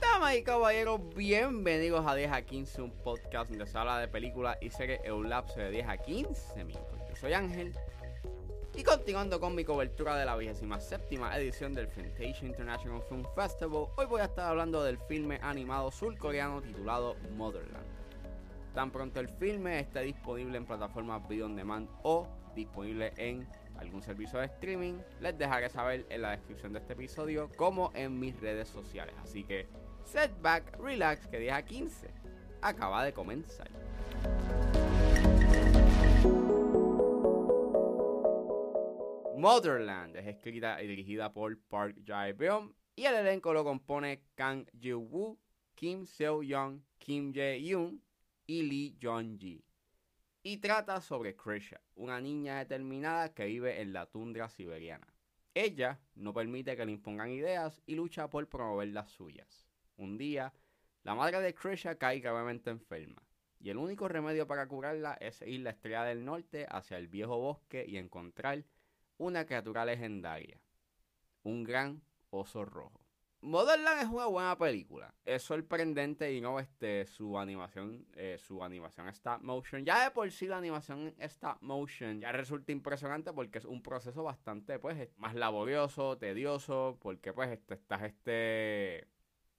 [0.00, 4.56] Damas y caballeros, bienvenidos a 10 a 15, un podcast donde se habla de películas
[4.60, 6.98] y series en un lapso de 10 a 15 minutos.
[7.08, 7.74] Yo soy Ángel
[8.78, 14.06] y continuando con mi cobertura de la 27 edición del Fantasia International Film Festival, hoy
[14.06, 17.86] voy a estar hablando del filme animado surcoreano titulado Motherland.
[18.74, 24.02] Tan pronto el filme esté disponible en plataformas video on demand o disponible en algún
[24.02, 28.38] servicio de streaming, les dejaré saber en la descripción de este episodio como en mis
[28.40, 29.14] redes sociales.
[29.22, 29.66] Así que
[30.04, 32.10] setback, relax, que 10 a 15
[32.62, 33.70] acaba de comenzar.
[39.36, 45.38] Motherland es escrita y dirigida por Park Jae-beom y el elenco lo compone Kang Ji-woo,
[45.76, 48.02] Kim Seo-young, Kim Jae-yoon
[48.48, 49.67] y Lee Jong-ji.
[50.42, 55.06] Y trata sobre Krisha, una niña determinada que vive en la tundra siberiana.
[55.52, 59.66] Ella no permite que le impongan ideas y lucha por promover las suyas.
[59.96, 60.54] Un día,
[61.02, 63.20] la madre de Krisha cae gravemente enferma,
[63.58, 67.36] y el único remedio para curarla es ir la estrella del norte hacia el viejo
[67.38, 68.64] bosque y encontrar
[69.16, 70.60] una criatura legendaria,
[71.42, 73.07] un gran oso rojo.
[73.40, 75.14] Motherland es una buena película.
[75.24, 79.84] Es sorprendente y no este su animación, eh, su animación stop motion.
[79.84, 84.22] Ya de por sí la animación stop motion ya resulta impresionante porque es un proceso
[84.22, 89.08] bastante pues más laborioso, tedioso, porque pues este, estás este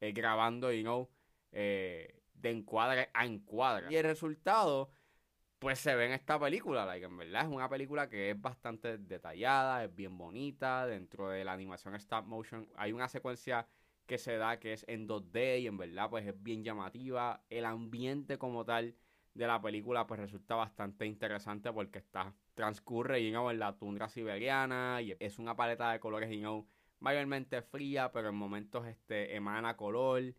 [0.00, 1.10] eh, grabando y no
[1.50, 3.88] eh, de encuadre a encuadre.
[3.90, 4.90] Y el resultado
[5.64, 8.98] pues se ve en esta película, like, en verdad es una película que es bastante
[8.98, 13.66] detallada, es bien bonita, dentro de la animación stop motion hay una secuencia
[14.04, 17.64] que se da que es en 2D y en verdad pues es bien llamativa, el
[17.64, 18.94] ambiente como tal
[19.32, 24.10] de la película pues resulta bastante interesante porque está transcurre you know, en la tundra
[24.10, 29.34] siberiana y es una paleta de colores you know, mayormente fría pero en momentos este
[29.34, 30.34] emana color.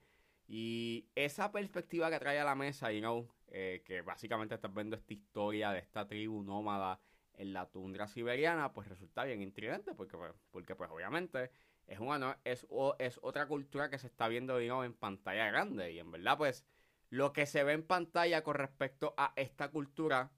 [0.48, 3.28] Y esa perspectiva que trae a la mesa you know,
[3.58, 7.00] eh, que básicamente estás viendo esta historia de esta tribu nómada
[7.36, 11.52] en la tundra siberiana, pues resulta bien intrigante, porque, pues, porque pues obviamente
[11.88, 12.68] es una es,
[13.00, 15.94] es otra cultura que se está viendo digamos, en pantalla grande.
[15.94, 16.66] Y en verdad, pues,
[17.10, 20.34] lo que se ve en pantalla con respecto a esta cultura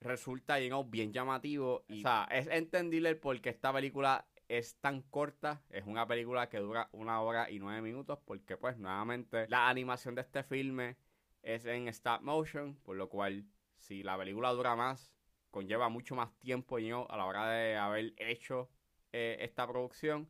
[0.00, 1.84] resulta digamos, bien llamativo.
[1.86, 5.62] Y, o sea, es entendible el por qué esta película es tan corta.
[5.70, 8.18] Es una película que dura una hora y nueve minutos.
[8.24, 10.96] Porque, pues, nuevamente, la animación de este filme
[11.44, 13.46] es en stop motion, por lo cual
[13.78, 15.12] si la película dura más,
[15.50, 18.70] conlleva mucho más tiempo yo a la hora de haber hecho
[19.12, 20.28] eh, esta producción.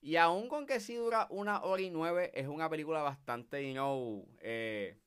[0.00, 3.72] Y aún con que sí dura una hora y nueve, es una película bastante, you
[3.72, 4.98] know, eh,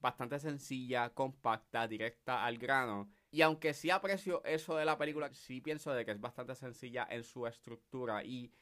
[0.00, 3.10] bastante sencilla, compacta, directa al grano.
[3.30, 7.06] Y aunque sí aprecio eso de la película, sí pienso de que es bastante sencilla
[7.10, 8.52] en su estructura y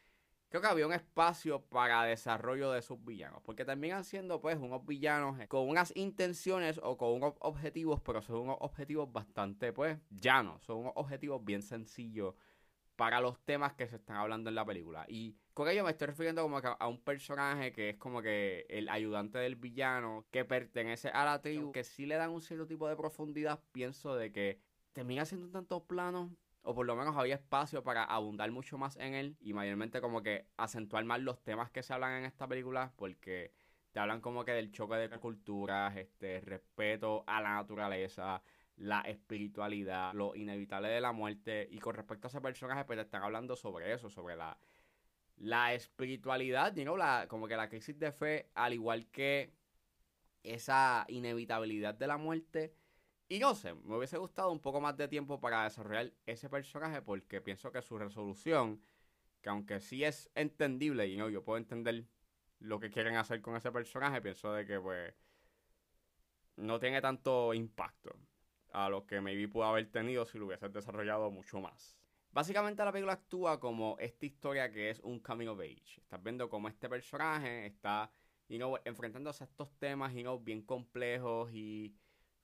[0.55, 3.43] creo que había un espacio para desarrollo de sus villanos.
[3.43, 8.37] Porque terminan siendo pues unos villanos con unas intenciones o con unos objetivos, pero son
[8.37, 10.63] unos objetivos bastante pues llanos.
[10.63, 12.37] Son unos objetivos bien sencillos
[12.95, 15.05] para los temas que se están hablando en la película.
[15.09, 18.89] Y con ello me estoy refiriendo como a un personaje que es como que el
[18.91, 22.89] ayudante del villano que pertenece a la tribu, que si le dan un cierto tipo
[22.89, 24.61] de profundidad, pienso de que
[24.93, 26.31] termina siendo un tanto plano
[26.65, 30.23] o por lo menos había espacio para abundar mucho más en él y mayormente como
[30.23, 33.53] que acentuar más los temas que se hablan en esta película porque
[33.93, 38.43] te hablan como que del choque de culturas, este respeto a la naturaleza,
[38.77, 41.69] la espiritualidad, lo inevitable de la muerte.
[41.71, 44.59] Y con respecto a ese personaje pues te están hablando sobre eso, sobre la
[45.37, 49.53] la espiritualidad, you la, como que la crisis de fe, al igual que
[50.43, 52.73] esa inevitabilidad de la muerte
[53.29, 57.03] y no sé, me hubiese gustado un poco más de tiempo para desarrollar ese personaje
[57.03, 58.83] porque pienso que su resolución,
[59.41, 62.07] que aunque sí es entendible y no, yo puedo entender
[62.59, 65.15] lo que quieren hacer con ese personaje, pienso de que pues
[66.57, 68.17] no tiene tanto impacto
[68.73, 71.97] a lo que maybe pudo haber tenido si lo hubiese desarrollado mucho más.
[72.31, 76.01] Básicamente la película actúa como esta historia que es un coming of age.
[76.01, 78.11] Estás viendo cómo este personaje está
[78.49, 81.95] you know, enfrentándose a estos temas you know, bien complejos y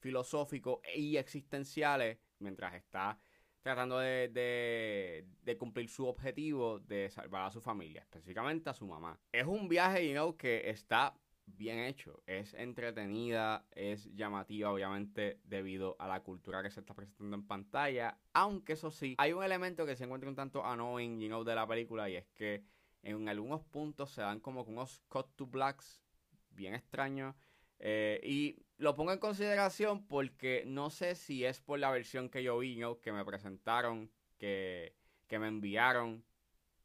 [0.00, 3.18] filosóficos y existenciales mientras está
[3.62, 5.26] tratando de,
[5.58, 9.20] cumplir su objetivo de salvar a su familia, específicamente a su mamá.
[9.32, 11.14] Es un viaje, you know, que está
[11.46, 17.36] bien hecho, es entretenida, es llamativa, obviamente, debido a la cultura que se está presentando
[17.36, 18.18] en pantalla.
[18.32, 21.54] Aunque eso sí, hay un elemento que se encuentra un tanto annoying, you know, de
[21.54, 22.64] la película, y es que
[23.02, 26.00] en algunos puntos se dan como unos cut to blacks
[26.50, 27.34] bien extraños.
[27.82, 32.42] Eh, y lo pongo en consideración porque no sé si es por la versión que
[32.42, 34.94] yo vi, que me presentaron, que,
[35.30, 36.22] me enviaron,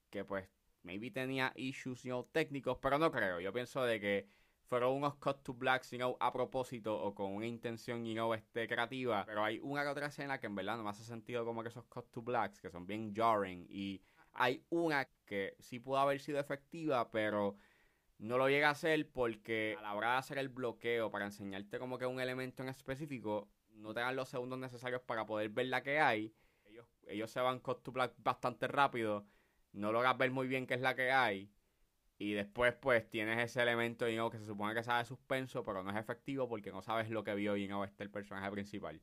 [0.09, 0.49] que pues
[0.83, 3.41] maybe tenía issues know, técnicos, pero no creo.
[3.41, 4.27] Yo pienso de que
[4.63, 8.33] fueron unos cut to blacks, you know, a propósito o con una intención, you know,
[8.33, 9.25] este, creativa.
[9.25, 11.69] Pero hay una que otra escena que en verdad no me hace sentido como que
[11.69, 13.67] esos cut to blacks, que son bien jarring.
[13.69, 14.01] Y
[14.33, 17.57] hay una que sí pudo haber sido efectiva, pero
[18.17, 21.79] no lo llega a ser porque a la hora de hacer el bloqueo para enseñarte
[21.79, 25.67] como que un elemento en específico, no te dan los segundos necesarios para poder ver
[25.67, 26.33] la que hay.
[26.65, 29.25] Ellos, ellos se van cut to bastante rápido
[29.75, 31.51] no logras ver muy bien qué es la que hay.
[32.17, 35.91] Y después, pues, tienes ese elemento, you que se supone que sabe suspenso, pero no
[35.91, 39.01] es efectivo porque no sabes lo que vio, y no este el personaje principal.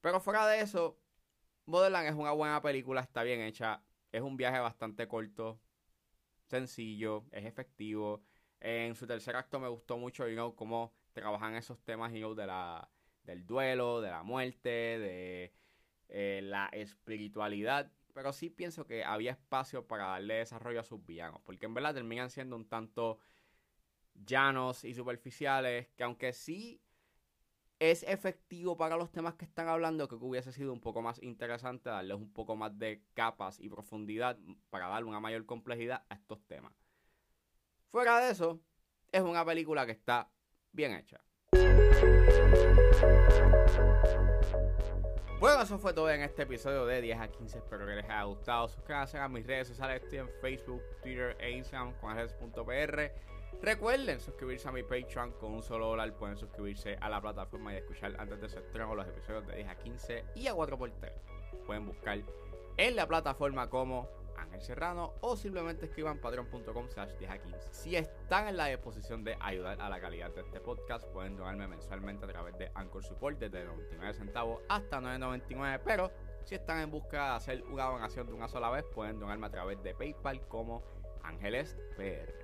[0.00, 0.98] Pero fuera de eso,
[1.66, 3.82] Motherland es una buena película, está bien hecha.
[4.10, 5.60] Es un viaje bastante corto,
[6.54, 8.22] sencillo, es efectivo.
[8.60, 12.88] En su tercer acto me gustó mucho, know, cómo trabajan esos temas, you de la,
[13.24, 15.52] del duelo, de la muerte, de
[16.08, 21.40] eh, la espiritualidad pero sí pienso que había espacio para darle desarrollo a sus villanos,
[21.42, 23.18] porque en verdad terminan siendo un tanto
[24.14, 26.80] llanos y superficiales, que aunque sí
[27.78, 31.22] es efectivo para los temas que están hablando, creo que hubiese sido un poco más
[31.22, 34.38] interesante darles un poco más de capas y profundidad
[34.70, 36.72] para darle una mayor complejidad a estos temas.
[37.88, 38.60] Fuera de eso,
[39.12, 40.30] es una película que está
[40.72, 41.20] bien hecha.
[45.40, 47.58] Bueno, eso fue todo en este episodio de 10 a 15.
[47.58, 48.66] Espero que les haya gustado.
[48.66, 50.02] Suscríbanse a mis redes sociales.
[50.02, 52.16] Estoy en Facebook, Twitter e Instagram con
[53.62, 56.12] Recuerden suscribirse a mi Patreon con un solo dólar.
[56.14, 59.68] Pueden suscribirse a la plataforma y escuchar antes de su estreno los episodios de 10
[59.68, 61.12] a 15 y a 4x3.
[61.66, 62.18] Pueden buscar
[62.76, 67.30] en la plataforma como Ángel Serrano o simplemente escriban patreon.com slash 10
[67.70, 71.68] Si están en la disposición de ayudar a la calidad de este podcast, pueden donarme
[71.68, 76.10] mensualmente a través de Anchor Support desde 99 centavos hasta 9.99, pero
[76.44, 79.50] si están en busca de hacer una donación de una sola vez, pueden donarme a
[79.50, 80.82] través de PayPal como
[81.22, 82.43] Ángeles PR.